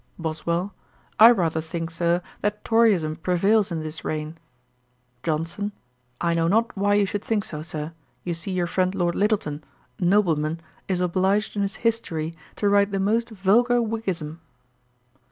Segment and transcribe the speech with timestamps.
[0.17, 0.73] BOSWELL.
[1.19, 4.35] 'I rather think, Sir, that Toryism prevails in this reign.'
[5.21, 5.73] JOHNSON.
[6.19, 7.93] 'I know not why you should think so, Sir.
[8.23, 9.63] You see your friend Lord Lyttelton,
[9.99, 14.39] a nobleman, is obliged in his History to write the most vulgar Whiggism.'